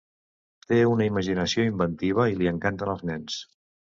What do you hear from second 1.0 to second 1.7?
imaginació